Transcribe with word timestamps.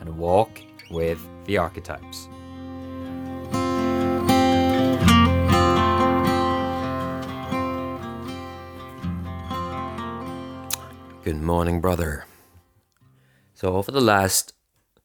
and 0.00 0.18
walk 0.18 0.60
with 0.90 1.20
the 1.44 1.58
archetypes. 1.58 2.28
Good 11.22 11.42
morning, 11.42 11.80
brother. 11.80 12.24
So, 13.54 13.76
over 13.76 13.92
the 13.92 14.00
last 14.00 14.54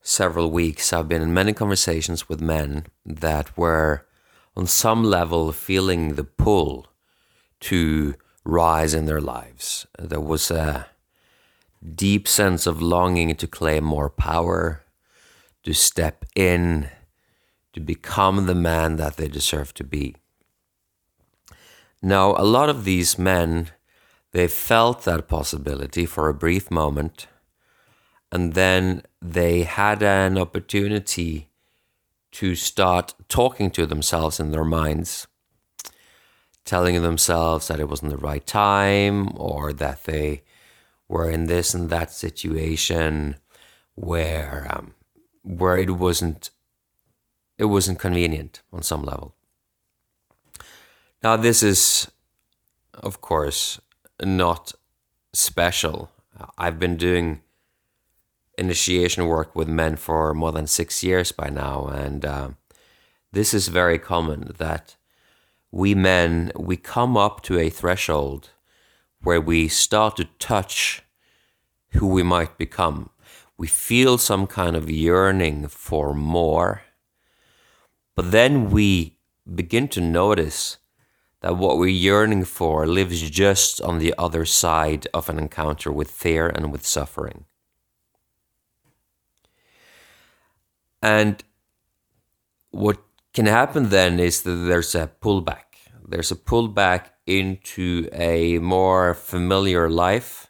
several 0.02 0.50
weeks, 0.50 0.94
I've 0.94 1.10
been 1.10 1.22
in 1.22 1.34
many 1.34 1.52
conversations 1.52 2.30
with 2.30 2.40
men 2.40 2.86
that 3.06 3.58
were, 3.58 4.08
on 4.56 4.66
some 4.66 5.04
level, 5.04 5.52
feeling 5.52 6.16
the 6.16 6.24
pull 6.24 6.88
to 7.60 8.16
rise 8.46 8.94
in 8.94 9.06
their 9.06 9.20
lives. 9.20 9.86
There 10.00 10.22
was 10.22 10.50
a 10.50 10.88
deep 11.84 12.28
sense 12.28 12.66
of 12.66 12.82
longing 12.82 13.36
to 13.36 13.48
claim 13.48 13.84
more 13.84 14.10
power, 14.10 14.85
to 15.66 15.74
step 15.74 16.26
in, 16.36 16.90
to 17.74 17.80
become 17.80 18.46
the 18.46 18.56
man 18.56 18.96
that 18.98 19.18
they 19.18 19.28
deserve 19.28 19.74
to 19.74 19.84
be. 19.84 20.16
Now, 22.02 22.36
a 22.38 22.46
lot 22.46 22.70
of 22.70 22.86
these 22.86 23.18
men, 23.18 23.72
they 24.32 24.48
felt 24.48 25.04
that 25.04 25.28
possibility 25.28 26.06
for 26.06 26.30
a 26.30 26.36
brief 26.36 26.70
moment, 26.70 27.28
and 28.32 28.54
then 28.54 29.02
they 29.22 29.64
had 29.64 30.04
an 30.04 30.38
opportunity 30.38 31.50
to 32.34 32.54
start 32.54 33.16
talking 33.28 33.72
to 33.72 33.88
themselves 33.88 34.40
in 34.40 34.52
their 34.52 34.66
minds, 34.66 35.26
telling 36.64 37.02
themselves 37.02 37.68
that 37.70 37.80
it 37.80 37.90
wasn't 37.90 38.12
the 38.12 38.18
right 38.18 38.46
time 38.46 39.30
or 39.36 39.74
that 39.74 40.04
they 40.04 40.44
were 41.08 41.30
in 41.30 41.46
this 41.48 41.74
and 41.74 41.90
that 41.90 42.12
situation 42.12 43.38
where 43.96 44.68
um, 44.70 44.94
where 45.46 45.78
it 45.78 45.92
wasn't 45.92 46.50
it 47.58 47.66
wasn't 47.66 48.00
convenient 48.00 48.62
on 48.74 48.84
some 48.84 49.04
level. 49.04 49.34
Now 51.24 51.38
this 51.38 51.64
is 51.64 52.12
of 52.94 53.22
course 53.22 53.80
not 54.22 54.74
special. 55.34 56.12
I've 56.58 56.80
been 56.80 56.98
doing 56.98 57.42
initiation 58.58 59.28
work 59.28 59.56
with 59.56 59.68
men 59.68 59.96
for 59.96 60.34
more 60.34 60.52
than 60.52 60.68
six 60.68 61.04
years 61.04 61.32
by 61.32 61.50
now, 61.50 61.88
and 61.88 62.26
uh, 62.26 62.50
this 63.32 63.54
is 63.54 63.68
very 63.68 64.00
common 64.00 64.52
that 64.58 64.96
we 65.72 65.94
men 65.94 66.52
we 66.56 66.78
come 66.78 67.18
up 67.18 67.42
to 67.44 67.60
a 67.60 67.70
threshold 67.70 68.50
where 69.22 69.42
we 69.42 69.68
start 69.68 70.16
to 70.18 70.26
touch 70.40 71.04
who 71.92 72.08
we 72.08 72.24
might 72.24 72.58
become 72.58 73.10
we 73.58 73.68
feel 73.68 74.18
some 74.18 74.48
kind 74.48 74.76
of 74.76 74.90
yearning 74.90 75.68
for 75.68 76.14
more. 76.14 76.84
But 78.16 78.32
then 78.32 78.70
we 78.70 79.18
begin 79.54 79.88
to 79.90 80.02
notice 80.02 80.78
that 81.42 81.58
what 81.58 81.78
we're 81.78 81.88
yearning 81.88 82.44
for 82.46 82.88
lives 82.88 83.30
just 83.30 83.82
on 83.82 84.00
the 84.00 84.14
other 84.18 84.46
side 84.46 85.08
of 85.14 85.30
an 85.30 85.38
encounter 85.38 85.92
with 85.92 86.10
fear 86.10 86.48
and 86.48 86.72
with 86.72 86.86
suffering. 86.86 87.46
And 91.02 91.44
what 92.72 92.98
can 93.34 93.46
happen 93.46 93.90
then 93.90 94.20
is 94.20 94.42
that 94.42 94.56
there's 94.56 94.96
a 94.96 95.12
pullback. 95.22 95.66
There's 96.08 96.32
a 96.32 96.36
pullback 96.36 97.10
into 97.28 98.10
a 98.12 98.60
more 98.60 99.14
familiar 99.14 99.90
life, 99.90 100.50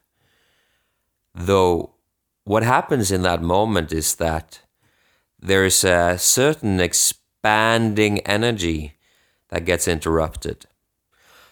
though 1.34 1.95
what 2.46 2.64
happens 2.64 3.12
in 3.12 3.24
that 3.24 3.42
moment 3.42 3.92
is 3.92 4.16
that 4.16 4.62
there's 5.40 5.84
a 5.84 6.18
certain 6.18 6.80
expanding 6.80 8.20
energy 8.20 8.94
that 9.50 9.66
gets 9.66 9.88
interrupted. 9.88 10.66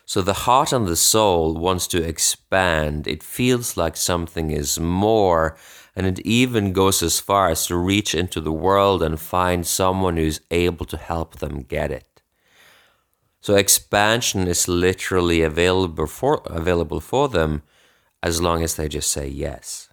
So 0.05 0.21
the 0.21 0.33
heart 0.45 0.71
and 0.71 0.87
the 0.87 0.95
soul 0.95 1.55
wants 1.55 1.87
to 1.87 2.03
expand. 2.03 3.07
It 3.07 3.23
feels 3.23 3.75
like 3.75 3.97
something 3.97 4.51
is 4.51 4.79
more, 4.79 5.57
and 5.95 6.05
it 6.05 6.19
even 6.19 6.73
goes 6.73 7.01
as 7.01 7.19
far 7.19 7.49
as 7.49 7.65
to 7.67 7.75
reach 7.75 8.13
into 8.13 8.39
the 8.41 8.51
world 8.51 9.01
and 9.01 9.19
find 9.19 9.65
someone 9.65 10.17
who's 10.17 10.41
able 10.51 10.85
to 10.87 10.97
help 10.97 11.39
them 11.39 11.61
get 11.61 11.89
it. 11.91 12.21
So 13.41 13.55
expansion 13.55 14.47
is 14.47 14.67
literally 14.67 15.41
available 15.41 16.07
for 16.07 16.41
available 16.45 16.99
for 16.99 17.27
them 17.27 17.63
as 18.21 18.41
long 18.41 18.63
as 18.63 18.75
they 18.75 18.87
just 18.87 19.11
say 19.11 19.27
yes. 19.27 19.89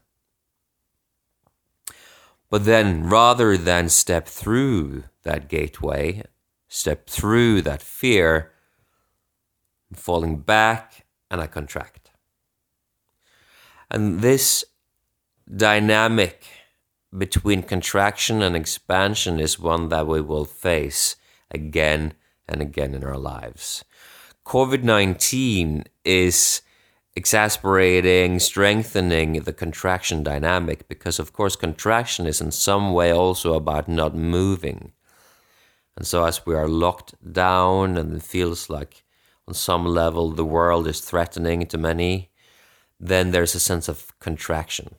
But 2.50 2.65
then, 2.65 3.09
rather 3.09 3.56
than 3.56 3.88
step 3.88 4.27
through 4.27 5.05
that 5.22 5.49
gateway, 5.49 6.25
step 6.69 7.09
through 7.09 7.62
that 7.62 7.81
fear, 7.81 8.50
I'm 9.91 9.97
falling 9.97 10.38
back 10.38 11.06
and 11.31 11.41
I 11.41 11.47
contract. 11.47 12.10
And 13.89 14.21
this 14.21 14.65
dynamic 15.55 16.47
between 17.16 17.62
contraction 17.62 18.43
and 18.43 18.55
expansion 18.55 19.41
is 19.41 19.59
one 19.59 19.89
that 19.89 20.06
we 20.06 20.21
will 20.21 20.44
face 20.44 21.16
again 21.50 22.15
and 22.49 22.60
again 22.60 22.94
in 22.94 23.05
our 23.05 23.19
lives. 23.19 23.84
COVID 24.44 24.83
19 24.83 25.84
is 26.05 26.62
exasperating, 27.16 28.38
strengthening 28.38 29.43
the 29.43 29.53
contraction 29.53 30.22
dynamic 30.22 30.88
because, 30.88 31.19
of 31.19 31.32
course, 31.32 31.56
contraction 31.56 32.26
is 32.26 32.41
in 32.41 32.50
some 32.50 32.93
way 32.93 33.12
also 33.12 33.54
about 33.54 33.88
not 33.88 34.15
moving. 34.15 34.93
And 35.97 36.06
so, 36.06 36.25
as 36.25 36.47
we 36.47 36.54
are 36.54 36.69
locked 36.69 37.15
down 37.32 37.97
and 37.97 38.15
it 38.15 38.22
feels 38.22 38.71
like 38.71 39.04
on 39.47 39.54
some 39.54 39.84
level 39.84 40.31
the 40.31 40.44
world 40.44 40.87
is 40.87 41.00
threatening 41.00 41.66
to 41.66 41.78
many, 41.78 42.31
then 42.98 43.32
there's 43.32 43.54
a 43.54 43.60
sense 43.60 43.88
of 43.88 44.19
contraction. 44.21 44.94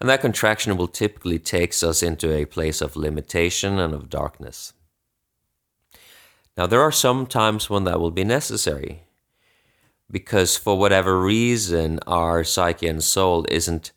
And 0.00 0.08
that 0.08 0.20
contraction 0.20 0.76
will 0.76 0.88
typically 0.88 1.38
takes 1.38 1.82
us 1.82 2.02
into 2.02 2.32
a 2.32 2.44
place 2.44 2.80
of 2.80 2.96
limitation 2.96 3.78
and 3.78 3.94
of 3.94 4.10
darkness. 4.10 4.72
Now, 6.56 6.66
there 6.66 6.82
are 6.82 6.92
some 6.92 7.26
times 7.26 7.68
when 7.68 7.84
that 7.84 7.98
will 7.98 8.10
be 8.12 8.24
necessary 8.24 9.04
because 10.10 10.56
for 10.56 10.78
whatever 10.78 11.20
reason 11.20 11.98
our 12.06 12.44
psyche 12.44 12.86
and 12.86 13.02
soul 13.02 13.44
isn't 13.48 13.92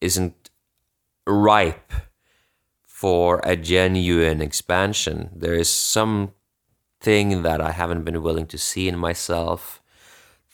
isn't 0.00 0.50
ripe 1.26 1.92
for 2.84 3.40
a 3.44 3.56
genuine 3.56 4.42
expansion. 4.42 5.30
There 5.34 5.54
is 5.54 5.70
some 5.70 6.32
thing 7.00 7.42
that 7.42 7.60
I 7.60 7.72
haven't 7.72 8.04
been 8.04 8.22
willing 8.22 8.46
to 8.48 8.58
see 8.58 8.88
in 8.88 8.98
myself. 8.98 9.80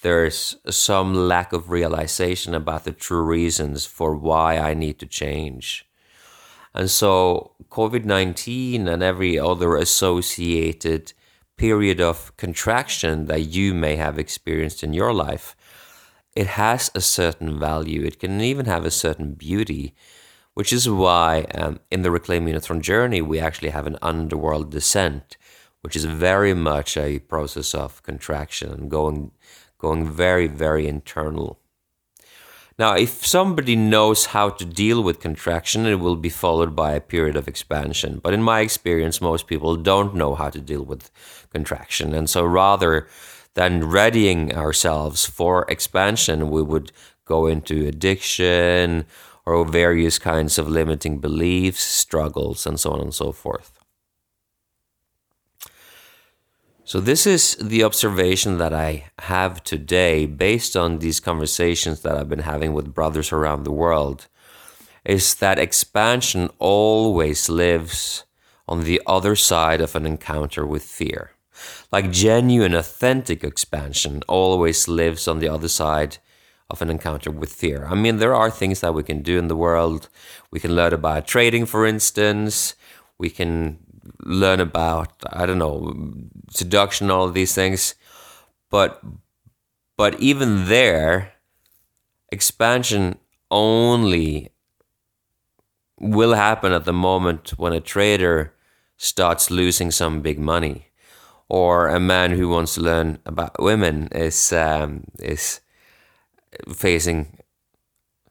There's 0.02 0.56
some 0.70 1.14
lack 1.14 1.52
of 1.52 1.70
realization 1.70 2.54
about 2.54 2.84
the 2.84 2.92
true 2.92 3.22
reasons 3.22 3.86
for 3.86 4.14
why 4.14 4.58
I 4.58 4.74
need 4.74 4.98
to 5.00 5.06
change. 5.06 5.86
And 6.72 6.90
so, 6.90 7.52
COVID 7.70 8.04
19 8.04 8.86
and 8.86 9.02
every 9.02 9.38
other 9.38 9.76
associated 9.76 11.14
period 11.56 12.00
of 12.00 12.36
contraction 12.36 13.26
that 13.26 13.42
you 13.42 13.74
may 13.74 13.96
have 13.96 14.18
experienced 14.18 14.82
in 14.82 14.92
your 14.92 15.12
life, 15.12 15.56
it 16.34 16.46
has 16.46 16.90
a 16.94 17.00
certain 17.00 17.58
value. 17.58 18.02
It 18.04 18.20
can 18.20 18.40
even 18.40 18.66
have 18.66 18.84
a 18.84 18.90
certain 18.90 19.32
beauty, 19.32 19.94
which 20.54 20.72
is 20.72 20.88
why 20.88 21.46
um, 21.54 21.80
in 21.90 22.02
the 22.02 22.10
Reclaim 22.10 22.46
Throne 22.60 22.82
journey, 22.82 23.22
we 23.22 23.40
actually 23.40 23.70
have 23.70 23.86
an 23.86 23.98
underworld 24.02 24.70
descent, 24.70 25.38
which 25.80 25.96
is 25.96 26.04
very 26.04 26.52
much 26.52 26.96
a 26.96 27.20
process 27.20 27.74
of 27.74 28.02
contraction 28.02 28.70
and 28.70 28.90
going, 28.90 29.32
going 29.78 30.10
very, 30.10 30.46
very 30.46 30.86
internal. 30.86 31.58
Now, 32.78 32.94
if 32.94 33.26
somebody 33.26 33.74
knows 33.74 34.26
how 34.26 34.50
to 34.50 34.64
deal 34.64 35.02
with 35.02 35.20
contraction, 35.20 35.86
it 35.86 35.94
will 35.94 36.16
be 36.16 36.28
followed 36.28 36.76
by 36.76 36.92
a 36.92 37.00
period 37.00 37.34
of 37.34 37.48
expansion. 37.48 38.20
But 38.22 38.34
in 38.34 38.42
my 38.42 38.60
experience, 38.60 39.18
most 39.18 39.46
people 39.46 39.76
don't 39.76 40.14
know 40.14 40.34
how 40.34 40.50
to 40.50 40.60
deal 40.60 40.82
with 40.82 41.10
contraction. 41.50 42.12
And 42.12 42.28
so 42.28 42.44
rather 42.44 43.08
than 43.54 43.88
readying 43.88 44.54
ourselves 44.54 45.24
for 45.24 45.64
expansion, 45.70 46.50
we 46.50 46.60
would 46.60 46.92
go 47.24 47.46
into 47.46 47.86
addiction 47.86 49.06
or 49.46 49.64
various 49.64 50.18
kinds 50.18 50.58
of 50.58 50.68
limiting 50.68 51.18
beliefs, 51.18 51.80
struggles, 51.82 52.66
and 52.66 52.78
so 52.78 52.92
on 52.92 53.00
and 53.00 53.14
so 53.14 53.32
forth. 53.32 53.85
So, 56.88 57.00
this 57.00 57.26
is 57.26 57.56
the 57.56 57.82
observation 57.82 58.58
that 58.58 58.72
I 58.72 59.06
have 59.18 59.64
today 59.64 60.24
based 60.24 60.76
on 60.76 61.00
these 61.00 61.18
conversations 61.18 62.02
that 62.02 62.16
I've 62.16 62.28
been 62.28 62.46
having 62.46 62.74
with 62.74 62.94
brothers 62.94 63.32
around 63.32 63.64
the 63.64 63.72
world 63.72 64.28
is 65.04 65.34
that 65.34 65.58
expansion 65.58 66.48
always 66.60 67.48
lives 67.48 68.22
on 68.68 68.84
the 68.84 69.02
other 69.04 69.34
side 69.34 69.80
of 69.80 69.96
an 69.96 70.06
encounter 70.06 70.64
with 70.64 70.84
fear. 70.84 71.32
Like 71.90 72.12
genuine, 72.12 72.72
authentic 72.72 73.42
expansion 73.42 74.22
always 74.28 74.86
lives 74.86 75.26
on 75.26 75.40
the 75.40 75.48
other 75.48 75.68
side 75.68 76.18
of 76.70 76.80
an 76.82 76.88
encounter 76.88 77.32
with 77.32 77.52
fear. 77.52 77.88
I 77.90 77.96
mean, 77.96 78.18
there 78.18 78.34
are 78.34 78.50
things 78.50 78.80
that 78.82 78.94
we 78.94 79.02
can 79.02 79.22
do 79.22 79.38
in 79.38 79.48
the 79.48 79.56
world. 79.56 80.08
We 80.52 80.60
can 80.60 80.76
learn 80.76 80.92
about 80.92 81.26
trading, 81.26 81.66
for 81.66 81.84
instance. 81.84 82.76
We 83.18 83.30
can 83.30 83.78
learn 84.26 84.60
about 84.60 85.12
I 85.32 85.46
don't 85.46 85.58
know 85.58 85.94
seduction, 86.50 87.10
all 87.10 87.30
these 87.30 87.54
things, 87.54 87.94
but 88.70 89.02
but 89.96 90.20
even 90.20 90.66
there, 90.66 91.32
expansion 92.30 93.18
only 93.50 94.50
will 95.98 96.34
happen 96.34 96.72
at 96.72 96.84
the 96.84 96.92
moment 96.92 97.50
when 97.56 97.72
a 97.72 97.80
trader 97.80 98.52
starts 98.98 99.50
losing 99.50 99.90
some 99.90 100.20
big 100.20 100.38
money, 100.38 100.88
or 101.48 101.88
a 101.88 102.00
man 102.00 102.32
who 102.32 102.48
wants 102.48 102.74
to 102.74 102.80
learn 102.80 103.18
about 103.24 103.62
women 103.62 104.08
is 104.12 104.52
um, 104.52 105.04
is 105.20 105.60
facing 106.74 107.38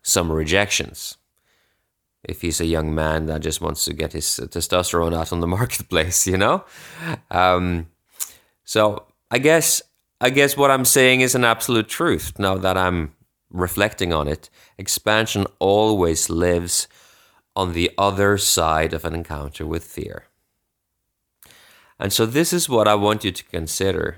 some 0.03 0.31
rejections 0.31 1.17
if 2.27 2.41
he's 2.41 2.59
a 2.59 2.65
young 2.65 2.93
man 2.93 3.27
that 3.27 3.41
just 3.41 3.61
wants 3.61 3.85
to 3.85 3.93
get 3.93 4.13
his 4.13 4.25
testosterone 4.25 5.15
out 5.15 5.31
on 5.31 5.39
the 5.39 5.47
marketplace, 5.57 6.27
you 6.27 6.37
know. 6.37 6.63
Um, 7.31 7.87
so 8.63 9.05
I 9.31 9.37
guess 9.39 9.81
I 10.21 10.29
guess 10.29 10.55
what 10.55 10.71
I'm 10.71 10.85
saying 10.85 11.21
is 11.21 11.35
an 11.35 11.43
absolute 11.43 11.89
truth. 11.89 12.39
Now 12.39 12.55
that 12.55 12.77
I'm 12.77 13.13
reflecting 13.51 14.13
on 14.13 14.27
it, 14.27 14.49
expansion 14.77 15.45
always 15.59 16.29
lives 16.29 16.87
on 17.55 17.73
the 17.73 17.91
other 17.97 18.37
side 18.37 18.93
of 18.93 19.05
an 19.05 19.13
encounter 19.13 19.65
with 19.65 19.83
fear. 19.83 20.25
And 21.99 22.11
so 22.11 22.25
this 22.25 22.51
is 22.51 22.67
what 22.69 22.87
I 22.87 22.95
want 22.95 23.23
you 23.23 23.31
to 23.31 23.43
consider. 23.45 24.17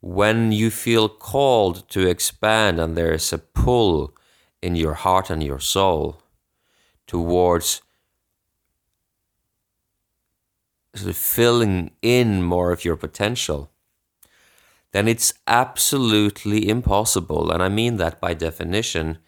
When 0.00 0.52
you 0.52 0.70
feel 0.70 1.08
called 1.08 1.88
to 1.90 2.06
expand 2.06 2.78
and 2.78 2.96
there 2.96 3.12
is 3.12 3.32
a 3.32 3.38
pull 3.38 4.14
in 4.66 4.74
your 4.74 4.94
heart 4.94 5.30
and 5.30 5.42
your 5.44 5.60
soul 5.60 6.20
towards 7.06 7.82
sort 10.92 11.10
of 11.10 11.16
filling 11.16 11.92
in 12.02 12.42
more 12.42 12.72
of 12.72 12.84
your 12.84 12.96
potential, 12.96 13.70
then 14.90 15.06
it's 15.06 15.32
absolutely 15.46 16.68
impossible, 16.68 17.52
and 17.52 17.62
I 17.62 17.68
mean 17.68 17.96
that 17.98 18.20
by 18.20 18.34
definition, 18.34 19.18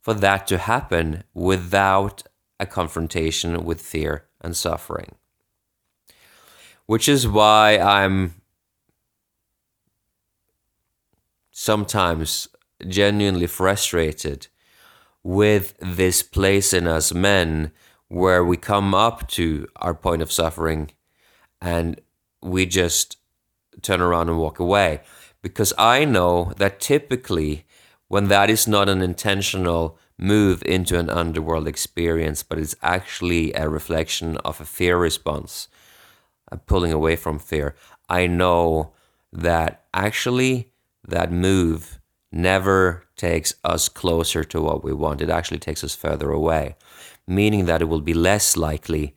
for 0.00 0.14
that 0.14 0.48
to 0.48 0.58
happen 0.58 1.22
without 1.32 2.24
a 2.58 2.66
confrontation 2.66 3.64
with 3.64 3.80
fear 3.80 4.26
and 4.40 4.56
suffering. 4.56 5.14
Which 6.86 7.08
is 7.08 7.28
why 7.28 7.78
I'm 7.78 8.34
sometimes 11.52 12.48
genuinely 12.88 13.46
frustrated 13.46 14.48
with 15.22 15.74
this 15.78 16.22
place 16.22 16.72
in 16.72 16.86
us 16.86 17.14
men 17.14 17.72
where 18.08 18.44
we 18.44 18.56
come 18.56 18.94
up 18.94 19.28
to 19.28 19.66
our 19.76 19.94
point 19.94 20.22
of 20.22 20.32
suffering 20.32 20.90
and 21.60 22.00
we 22.42 22.66
just 22.66 23.16
turn 23.80 24.00
around 24.00 24.28
and 24.28 24.38
walk 24.38 24.58
away. 24.58 25.00
Because 25.40 25.72
I 25.78 26.04
know 26.04 26.52
that 26.58 26.80
typically, 26.80 27.64
when 28.08 28.28
that 28.28 28.50
is 28.50 28.68
not 28.68 28.88
an 28.88 29.00
intentional 29.00 29.98
move 30.18 30.62
into 30.64 30.98
an 30.98 31.08
underworld 31.08 31.66
experience, 31.66 32.42
but 32.42 32.58
it's 32.58 32.76
actually 32.82 33.52
a 33.54 33.68
reflection 33.68 34.36
of 34.38 34.60
a 34.60 34.64
fear 34.64 34.96
response, 34.96 35.68
a 36.50 36.56
pulling 36.56 36.92
away 36.92 37.16
from 37.16 37.38
fear, 37.38 37.74
I 38.08 38.26
know 38.26 38.92
that 39.32 39.84
actually 39.94 40.70
that 41.06 41.32
move 41.32 41.98
never 42.30 43.04
takes 43.22 43.54
us 43.62 43.88
closer 43.88 44.42
to 44.42 44.60
what 44.60 44.82
we 44.82 44.92
want. 44.92 45.20
It 45.20 45.30
actually 45.30 45.60
takes 45.60 45.84
us 45.84 45.94
further 45.94 46.32
away, 46.32 46.74
meaning 47.24 47.66
that 47.66 47.80
it 47.80 47.84
will 47.84 48.00
be 48.00 48.14
less 48.14 48.56
likely 48.56 49.14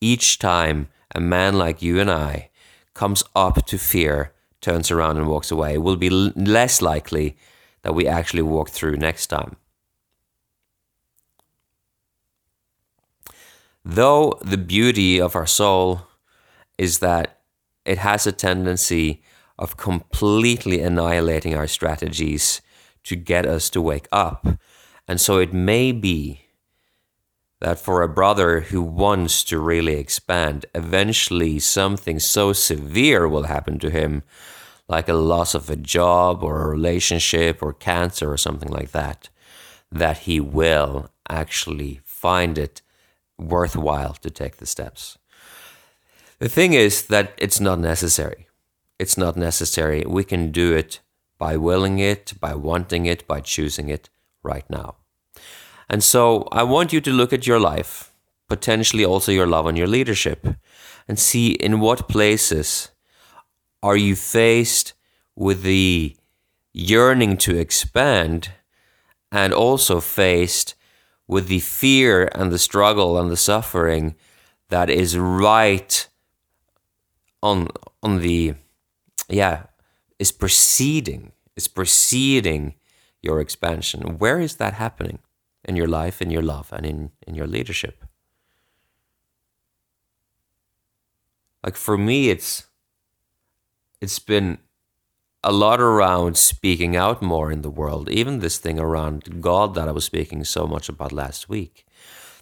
each 0.00 0.38
time 0.38 0.86
a 1.12 1.20
man 1.20 1.58
like 1.58 1.82
you 1.82 1.98
and 1.98 2.08
I 2.08 2.50
comes 2.94 3.24
up 3.34 3.66
to 3.66 3.76
fear, 3.76 4.32
turns 4.60 4.92
around 4.92 5.16
and 5.16 5.26
walks 5.26 5.50
away. 5.50 5.74
It 5.74 5.82
will 5.82 5.96
be 5.96 6.08
l- 6.08 6.32
less 6.36 6.80
likely 6.80 7.36
that 7.82 7.96
we 7.96 8.06
actually 8.06 8.42
walk 8.42 8.70
through 8.70 8.96
next 8.96 9.26
time. 9.26 9.56
Though 13.84 14.38
the 14.40 14.62
beauty 14.74 15.20
of 15.20 15.34
our 15.34 15.48
soul 15.48 16.02
is 16.86 17.00
that 17.00 17.40
it 17.84 17.98
has 17.98 18.24
a 18.24 18.38
tendency 18.48 19.20
of 19.58 19.76
completely 19.76 20.80
annihilating 20.80 21.56
our 21.56 21.66
strategies 21.66 22.60
to 23.08 23.16
get 23.16 23.46
us 23.46 23.70
to 23.70 23.80
wake 23.82 24.06
up. 24.12 24.46
And 25.08 25.20
so 25.20 25.38
it 25.38 25.52
may 25.52 25.92
be 25.92 26.42
that 27.60 27.78
for 27.78 28.02
a 28.02 28.08
brother 28.08 28.60
who 28.60 28.82
wants 28.82 29.42
to 29.44 29.58
really 29.58 29.94
expand, 29.94 30.66
eventually 30.74 31.58
something 31.58 32.20
so 32.20 32.52
severe 32.52 33.26
will 33.26 33.44
happen 33.44 33.78
to 33.78 33.90
him, 33.90 34.22
like 34.88 35.08
a 35.08 35.14
loss 35.14 35.54
of 35.54 35.70
a 35.70 35.76
job 35.76 36.44
or 36.44 36.62
a 36.62 36.68
relationship 36.68 37.62
or 37.62 37.72
cancer 37.72 38.30
or 38.30 38.36
something 38.36 38.70
like 38.70 38.92
that, 38.92 39.28
that 39.90 40.18
he 40.18 40.38
will 40.38 41.10
actually 41.28 42.00
find 42.04 42.58
it 42.58 42.82
worthwhile 43.38 44.14
to 44.14 44.30
take 44.30 44.58
the 44.58 44.66
steps. 44.66 45.18
The 46.38 46.48
thing 46.48 46.74
is 46.74 47.06
that 47.06 47.32
it's 47.38 47.60
not 47.60 47.78
necessary. 47.78 48.46
It's 48.98 49.16
not 49.16 49.36
necessary. 49.36 50.04
We 50.06 50.24
can 50.24 50.52
do 50.52 50.76
it 50.76 51.00
by 51.38 51.56
willing 51.56 51.98
it, 51.98 52.34
by 52.40 52.54
wanting 52.54 53.06
it, 53.06 53.26
by 53.26 53.40
choosing 53.40 53.88
it 53.88 54.08
right 54.42 54.68
now. 54.68 54.96
And 55.88 56.04
so 56.04 56.48
I 56.52 56.62
want 56.64 56.92
you 56.92 57.00
to 57.00 57.10
look 57.10 57.32
at 57.32 57.46
your 57.46 57.60
life, 57.60 58.12
potentially 58.48 59.04
also 59.04 59.32
your 59.32 59.46
love 59.46 59.66
and 59.66 59.78
your 59.78 59.86
leadership, 59.86 60.46
and 61.06 61.18
see 61.18 61.52
in 61.52 61.80
what 61.80 62.08
places 62.08 62.90
are 63.82 63.96
you 63.96 64.16
faced 64.16 64.92
with 65.34 65.62
the 65.62 66.16
yearning 66.72 67.36
to 67.38 67.56
expand 67.56 68.50
and 69.30 69.52
also 69.52 70.00
faced 70.00 70.74
with 71.26 71.48
the 71.48 71.60
fear 71.60 72.28
and 72.34 72.50
the 72.50 72.58
struggle 72.58 73.18
and 73.18 73.30
the 73.30 73.36
suffering 73.36 74.14
that 74.68 74.90
is 74.90 75.16
right 75.16 76.08
on 77.42 77.68
on 78.02 78.20
the 78.20 78.54
yeah, 79.28 79.64
is 80.18 80.32
preceding, 80.32 81.32
is 81.56 81.68
preceding 81.68 82.74
your 83.22 83.40
expansion. 83.40 84.18
Where 84.18 84.40
is 84.40 84.56
that 84.56 84.74
happening 84.74 85.20
in 85.64 85.76
your 85.76 85.86
life, 85.88 86.22
in 86.22 86.30
your 86.30 86.42
love, 86.42 86.72
and 86.72 86.86
in, 86.86 87.10
in 87.26 87.34
your 87.34 87.46
leadership? 87.46 88.04
Like 91.64 91.76
for 91.76 91.98
me, 91.98 92.30
it's 92.30 92.66
it's 94.00 94.20
been 94.20 94.58
a 95.42 95.52
lot 95.52 95.80
around 95.80 96.36
speaking 96.36 96.96
out 96.96 97.20
more 97.20 97.50
in 97.50 97.62
the 97.62 97.70
world, 97.70 98.08
even 98.08 98.38
this 98.38 98.58
thing 98.58 98.78
around 98.78 99.40
God 99.40 99.74
that 99.74 99.88
I 99.88 99.92
was 99.92 100.04
speaking 100.04 100.44
so 100.44 100.66
much 100.66 100.88
about 100.88 101.12
last 101.12 101.48
week. 101.48 101.84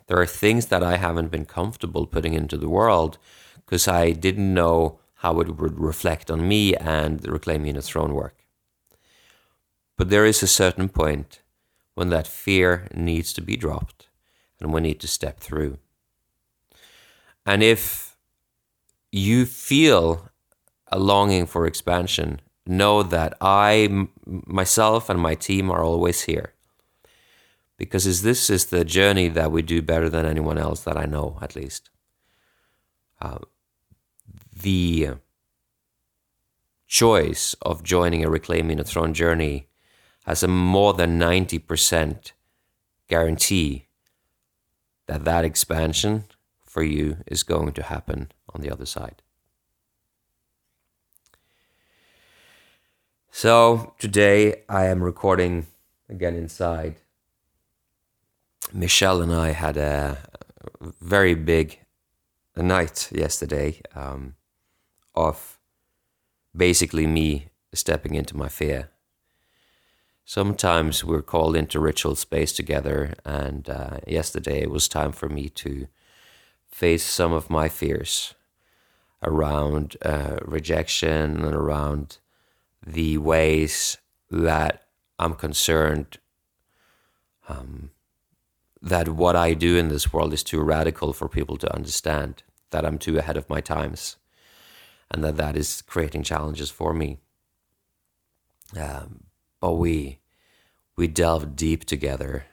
There 0.07 0.19
are 0.19 0.27
things 0.27 0.67
that 0.67 0.83
I 0.83 0.97
haven't 0.97 1.31
been 1.31 1.47
comfortable 1.47 2.07
putting 2.07 2.35
into 2.35 2.57
the 2.57 2.69
world 2.69 3.19
because 3.57 3.89
I 3.89 4.13
didn't 4.13 4.55
know 4.55 5.01
how 5.17 5.41
it 5.41 5.57
would 5.57 5.79
reflect 5.81 6.31
on 6.31 6.47
me 6.47 6.75
and 6.75 7.21
the 7.21 7.33
Reclaiming 7.33 7.75
the 7.75 7.83
Throne 7.83 8.15
work. 8.15 8.45
But 9.97 10.11
there 10.11 10.27
is 10.27 10.43
a 10.43 10.47
certain 10.47 10.89
point 10.89 11.41
when 11.95 12.11
that 12.11 12.27
fear 12.27 12.89
needs 12.95 13.33
to 13.33 13.41
be 13.41 13.57
dropped 13.57 14.09
and 14.61 14.73
we 14.73 14.81
need 14.81 15.01
to 15.01 15.09
step 15.09 15.41
through. 15.41 15.79
And 17.47 17.63
if 17.63 18.17
you 19.13 19.47
feel 19.47 20.31
a 20.89 20.99
longing 20.99 21.47
for 21.47 21.67
expansion, 21.67 22.41
know 22.67 23.03
that 23.03 23.37
I, 23.41 24.09
myself, 24.27 25.09
and 25.09 25.21
my 25.21 25.35
team 25.35 25.71
are 25.71 25.83
always 25.83 26.23
here. 26.23 26.53
Because 27.79 28.23
this 28.23 28.51
is 28.51 28.67
the 28.67 28.85
journey 28.85 29.29
that 29.29 29.53
we 29.53 29.63
do 29.63 29.83
better 29.83 30.09
than 30.09 30.27
anyone 30.27 30.59
else 30.59 30.81
that 30.85 30.97
I 30.97 31.05
know, 31.05 31.39
at 31.43 31.55
least. 31.55 31.91
Uh, 33.21 33.39
the 34.63 35.11
choice 36.87 37.55
of 37.63 37.83
joining 37.83 38.25
a 38.25 38.31
Reclaiming 38.31 38.79
the 38.79 38.85
Throne 38.85 39.13
journey 39.13 39.69
has 40.25 40.43
a 40.43 40.49
more 40.49 40.95
than 40.95 41.19
90% 41.19 42.33
guarantee 43.09 43.87
that 45.07 45.25
that 45.25 45.45
expansion 45.45 46.25
for 46.65 46.83
you 46.83 47.19
is 47.27 47.43
going 47.43 47.73
to 47.73 47.83
happen 47.83 48.33
on 48.53 48.61
the 48.61 48.71
other 48.71 48.87
side. 48.87 49.23
So 53.31 53.95
today 53.99 54.63
I 54.69 54.87
am 54.87 55.03
recording 55.03 55.67
again 56.09 56.35
inside. 56.35 56.97
Michelle 58.73 59.21
and 59.21 59.33
I 59.33 59.51
had 59.51 59.77
a 59.77 60.19
very 60.81 61.35
big 61.35 61.79
night 62.57 63.11
yesterday 63.13 63.81
um, 63.95 64.35
of 65.17 65.59
basically 66.55 67.07
me 67.07 67.49
stepping 67.73 68.15
into 68.15 68.37
my 68.37 68.49
fear. 68.49 68.91
Sometimes 70.25 71.05
we're 71.05 71.23
called 71.23 71.55
into 71.57 71.79
ritual 71.79 72.17
space 72.17 72.53
together, 72.53 73.15
and 73.25 73.71
uh, 73.71 73.99
yesterday 74.07 74.61
it 74.61 74.71
was 74.71 74.89
time 74.89 75.13
for 75.13 75.29
me 75.29 75.49
to 75.51 75.87
face 76.69 77.05
some 77.05 77.33
of 77.33 77.49
my 77.49 77.69
fears 77.69 78.35
around 79.23 79.97
uh, 80.03 80.39
rejection 80.43 81.45
and 81.45 81.55
around 81.55 82.19
the 82.85 83.19
ways 83.19 83.99
that 84.31 84.83
I'm 85.19 85.35
concerned 85.35 86.19
um, 87.49 87.91
that 88.83 89.09
what 89.09 89.37
I 89.37 89.55
do 89.55 89.77
in 89.77 89.89
this 89.89 90.13
world 90.13 90.33
is 90.33 90.43
too 90.43 90.61
radical 90.61 91.13
for 91.13 91.29
people 91.29 91.57
to 91.59 91.75
understand, 91.75 92.43
that 92.71 92.85
I'm 92.85 92.99
too 92.99 93.19
ahead 93.19 93.37
of 93.37 93.49
my 93.49 93.61
times, 93.61 94.17
and 95.11 95.23
that 95.25 95.37
that 95.37 95.57
is 95.57 95.83
creating 95.83 96.23
challenges 96.23 96.71
for 96.71 96.93
me. 96.93 97.19
Um, 98.79 99.25
but 99.61 99.75
we 99.75 100.21
we 100.97 101.07
delved 101.07 101.57
deep 101.57 101.85
together, 101.85 102.47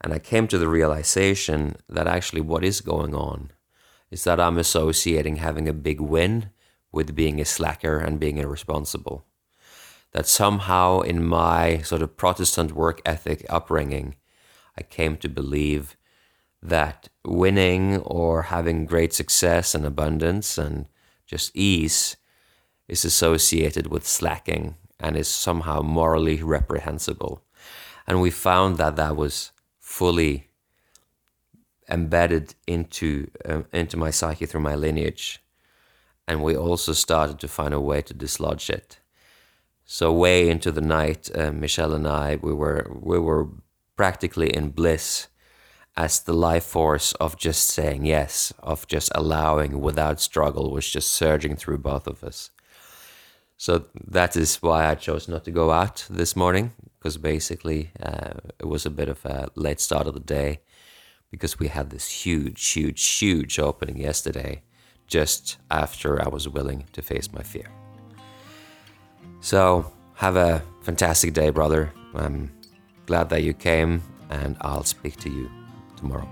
and 0.00 0.12
I 0.12 0.18
came 0.18 0.46
to 0.48 0.58
the 0.58 0.68
realization 0.68 1.76
that 1.88 2.06
actually 2.06 2.42
what 2.42 2.64
is 2.64 2.80
going 2.80 3.14
on 3.14 3.50
is 4.10 4.24
that 4.24 4.38
I'm 4.38 4.58
associating 4.58 5.36
having 5.36 5.68
a 5.68 5.72
big 5.72 6.00
win 6.00 6.50
with 6.92 7.16
being 7.16 7.40
a 7.40 7.44
slacker 7.46 7.98
and 7.98 8.20
being 8.20 8.36
irresponsible. 8.36 9.24
That 10.12 10.26
somehow 10.26 11.00
in 11.00 11.24
my 11.24 11.78
sort 11.78 12.02
of 12.02 12.18
Protestant 12.18 12.72
work 12.72 13.00
ethic 13.06 13.46
upbringing, 13.48 14.16
I 14.76 14.82
came 14.82 15.16
to 15.18 15.28
believe 15.28 15.96
that 16.62 17.08
winning 17.24 17.96
or 17.98 18.42
having 18.42 18.84
great 18.84 19.14
success 19.14 19.74
and 19.74 19.86
abundance 19.86 20.58
and 20.58 20.86
just 21.26 21.54
ease 21.54 22.16
is 22.88 23.04
associated 23.04 23.86
with 23.86 24.06
slacking 24.06 24.76
and 25.00 25.16
is 25.16 25.28
somehow 25.28 25.80
morally 25.80 26.42
reprehensible. 26.42 27.42
And 28.06 28.20
we 28.20 28.30
found 28.30 28.76
that 28.78 28.96
that 28.96 29.16
was 29.16 29.52
fully 29.78 30.48
embedded 31.88 32.54
into 32.66 33.28
uh, 33.44 33.62
into 33.72 33.96
my 33.96 34.10
psyche 34.10 34.46
through 34.46 34.60
my 34.60 34.74
lineage 34.74 35.42
and 36.26 36.42
we 36.42 36.56
also 36.56 36.92
started 36.92 37.38
to 37.40 37.48
find 37.48 37.74
a 37.74 37.80
way 37.80 38.02
to 38.02 38.14
dislodge 38.14 38.70
it. 38.70 38.98
So 39.84 40.12
way 40.12 40.48
into 40.48 40.70
the 40.70 40.80
night, 40.80 41.30
uh, 41.34 41.52
Michelle 41.52 41.92
and 41.92 42.06
I, 42.06 42.36
we 42.36 42.52
were 42.52 42.90
we 43.00 43.18
were 43.18 43.48
practically 43.96 44.54
in 44.54 44.70
bliss 44.70 45.28
as 45.96 46.20
the 46.20 46.32
life 46.32 46.64
force 46.64 47.12
of 47.14 47.36
just 47.36 47.68
saying 47.68 48.06
yes, 48.06 48.52
of 48.62 48.86
just 48.86 49.12
allowing 49.14 49.80
without 49.80 50.20
struggle 50.20 50.70
was 50.70 50.88
just 50.88 51.12
surging 51.12 51.56
through 51.56 51.78
both 51.78 52.06
of 52.06 52.24
us. 52.24 52.50
So 53.58 53.84
that 54.08 54.34
is 54.34 54.56
why 54.56 54.86
I 54.86 54.94
chose 54.94 55.28
not 55.28 55.44
to 55.44 55.50
go 55.50 55.70
out 55.70 56.06
this 56.08 56.34
morning, 56.34 56.72
because 56.98 57.18
basically 57.18 57.90
uh, 58.02 58.34
it 58.58 58.66
was 58.66 58.86
a 58.86 58.90
bit 58.90 59.08
of 59.08 59.24
a 59.24 59.50
late 59.54 59.80
start 59.80 60.06
of 60.06 60.14
the 60.14 60.20
day, 60.20 60.60
because 61.30 61.58
we 61.58 61.68
had 61.68 61.90
this 61.90 62.08
huge, 62.08 62.66
huge, 62.70 63.06
huge 63.06 63.58
opening 63.58 63.98
yesterday 63.98 64.62
just 65.06 65.58
after 65.70 66.22
I 66.22 66.28
was 66.28 66.48
willing 66.48 66.86
to 66.92 67.02
face 67.02 67.32
my 67.32 67.42
fear. 67.42 67.70
So, 69.40 69.92
have 70.14 70.36
a 70.36 70.62
fantastic 70.82 71.34
day, 71.34 71.50
brother. 71.50 71.92
I'm 72.14 72.50
glad 73.06 73.28
that 73.30 73.42
you 73.42 73.54
came, 73.54 74.02
and 74.30 74.56
I'll 74.60 74.84
speak 74.84 75.16
to 75.18 75.30
you 75.30 75.50
tomorrow. 76.02 76.28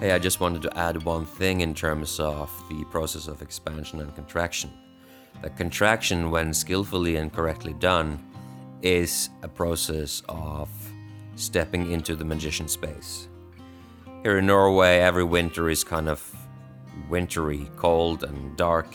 Hey, 0.00 0.10
I 0.10 0.18
just 0.18 0.40
wanted 0.40 0.62
to 0.62 0.76
add 0.76 1.02
one 1.04 1.24
thing 1.24 1.60
in 1.60 1.72
terms 1.72 2.18
of 2.20 2.50
the 2.68 2.84
process 2.90 3.28
of 3.28 3.40
expansion 3.40 4.00
and 4.00 4.14
contraction. 4.14 4.70
The 5.40 5.50
contraction, 5.50 6.30
when 6.30 6.52
skillfully 6.52 7.16
and 7.16 7.32
correctly 7.32 7.72
done, 7.74 8.18
is 8.82 9.30
a 9.42 9.48
process 9.48 10.22
of 10.28 10.68
stepping 11.36 11.90
into 11.90 12.16
the 12.16 12.24
magician 12.24 12.68
space. 12.68 13.28
Here 14.22 14.38
in 14.38 14.46
Norway, 14.46 14.98
every 14.98 15.24
winter 15.24 15.70
is 15.70 15.84
kind 15.84 16.08
of 16.08 16.20
wintry, 17.08 17.70
cold, 17.76 18.24
and 18.24 18.56
dark. 18.56 18.94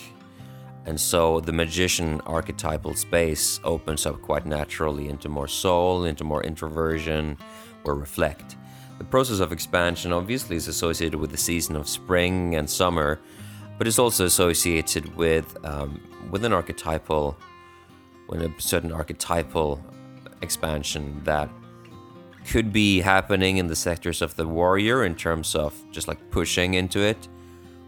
And 0.86 1.00
so 1.00 1.40
the 1.40 1.54
magician 1.54 2.22
archetypal 2.22 2.96
space 2.96 3.60
opens 3.64 4.06
up 4.06 4.22
quite 4.22 4.46
naturally 4.46 5.08
into 5.08 5.30
more 5.30 5.48
soul, 5.48 6.06
into 6.06 6.24
more 6.24 6.44
introversion, 6.44 7.38
or 7.84 7.96
reflect. 7.96 8.56
The 8.98 9.06
process 9.06 9.40
of 9.40 9.52
expansion 9.52 10.12
obviously 10.12 10.56
is 10.56 10.68
associated 10.68 11.20
with 11.20 11.32
the 11.32 11.38
season 11.38 11.76
of 11.76 11.88
spring 11.88 12.56
and 12.56 12.70
summer, 12.70 13.20
but 13.78 13.88
it's 13.88 14.00
also 14.00 14.26
associated 14.26 15.16
with 15.16 15.58
um, 15.66 16.02
with 16.30 16.44
an 16.44 16.54
archetypal, 16.54 17.38
with 18.28 18.42
a 18.42 18.54
certain 18.58 18.92
archetypal 18.92 19.82
expansion 20.42 21.22
that 21.24 21.50
could 22.46 22.74
be 22.74 23.00
happening 23.00 23.58
in 23.58 23.68
the 23.68 23.76
sectors 23.76 24.22
of 24.22 24.36
the 24.36 24.48
warrior 24.48 25.06
in 25.06 25.16
terms 25.16 25.56
of 25.56 25.74
just 25.92 26.08
like 26.08 26.30
pushing 26.32 26.74
into 26.74 27.00
it, 27.00 27.28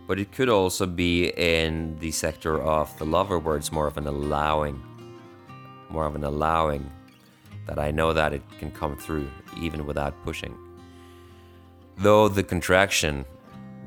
but 0.07 0.19
it 0.19 0.31
could 0.31 0.49
also 0.49 0.85
be 0.85 1.29
in 1.37 1.97
the 1.99 2.11
sector 2.11 2.61
of 2.61 2.97
the 2.99 3.05
lover 3.05 3.39
where 3.39 3.57
it's 3.57 3.71
more 3.71 3.87
of 3.87 3.97
an 3.97 4.07
allowing, 4.07 4.81
more 5.89 6.05
of 6.05 6.15
an 6.15 6.23
allowing 6.23 6.89
that 7.67 7.79
I 7.79 7.91
know 7.91 8.13
that 8.13 8.33
it 8.33 8.41
can 8.59 8.71
come 8.71 8.95
through 8.97 9.29
even 9.57 9.85
without 9.85 10.13
pushing. 10.23 10.57
Though 11.97 12.27
the 12.27 12.43
contraction, 12.43 13.25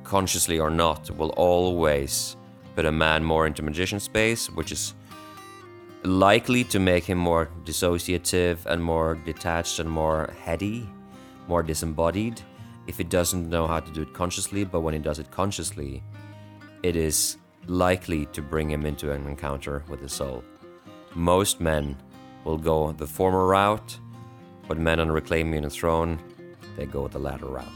consciously 0.05 0.59
or 0.59 0.71
not, 0.71 1.11
will 1.11 1.31
always 1.31 2.37
put 2.77 2.85
a 2.85 2.93
man 2.93 3.25
more 3.25 3.47
into 3.47 3.63
magician 3.63 4.01
space, 4.01 4.51
which 4.51 4.73
is 4.73 4.95
likely 6.05 6.65
to 6.65 6.79
make 6.79 7.05
him 7.05 7.19
more 7.19 7.49
dissociative 7.65 8.67
and 8.67 8.83
more 8.83 9.15
detached 9.25 9.79
and 9.79 9.91
more 9.91 10.33
heady, 10.43 10.89
more 11.49 11.63
disembodied 11.63 12.41
if 12.87 12.99
he 12.99 13.05
doesn't 13.05 13.49
know 13.49 13.67
how 13.67 13.81
to 13.81 13.91
do 13.93 14.03
it 14.03 14.13
consciously. 14.13 14.65
But 14.65 14.81
when 14.81 14.95
he 14.95 15.01
does 15.01 15.19
it 15.19 15.31
consciously, 15.31 16.03
it 16.83 16.97
is 16.97 17.39
likely 17.67 18.27
to 18.27 18.43
bring 18.43 18.71
him 18.71 18.85
into 18.85 19.11
an 19.11 19.27
encounter 19.27 19.83
with 19.89 20.01
his 20.01 20.13
soul. 20.13 20.45
Most 21.15 21.61
men 21.61 21.97
will 22.45 22.59
go 22.59 22.93
the 22.93 23.07
former 23.07 23.47
route, 23.47 23.99
but 24.69 24.79
men 24.79 25.01
on 25.01 25.11
Reclaiming 25.11 25.63
the 25.63 25.71
Throne, 25.71 26.19
they 26.77 26.87
go 26.87 27.09
the 27.09 27.19
latter 27.19 27.47
route. 27.47 27.67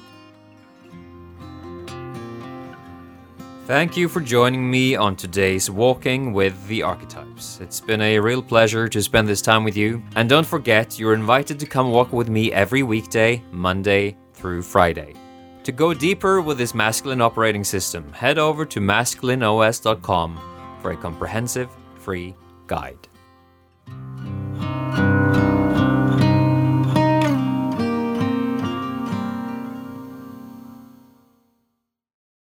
Thank 3.67 3.99
you 3.99 4.09
for 4.09 4.21
joining 4.23 4.71
me 4.71 4.97
on 4.97 5.15
today's 5.15 5.71
Walking 5.71 6.33
with 6.33 6.67
the 6.69 6.83
Archetypes. 6.83 7.61
It's 7.61 7.81
been 7.81 8.01
a 8.01 8.19
real 8.19 8.41
pleasure 8.41 8.89
to 8.89 9.03
spend 9.03 9.29
this 9.29 9.43
time 9.43 9.63
with 9.63 9.77
you. 9.77 10.03
And 10.17 10.27
don't 10.27 10.47
forget, 10.47 10.99
you're 10.99 11.13
invited 11.13 11.61
to 11.61 11.67
come 11.67 11.91
walk 11.91 12.11
with 12.11 12.31
me 12.31 12.51
every 12.51 12.83
weekday, 12.83 13.43
Monday 13.53 14.17
through 14.33 14.63
Friday. 14.63 15.13
To 15.65 15.73
go 15.73 15.93
deeper 15.93 16.41
with 16.41 16.57
this 16.57 16.75
masculine 16.75 17.21
operating 17.21 17.63
system, 17.63 18.11
head 18.15 18.39
over 18.39 18.65
to 18.65 18.81
masculineos.com 18.81 20.41
for 20.81 20.93
a 20.93 20.97
comprehensive 20.97 21.69
free 21.99 22.35
guide. 22.69 23.07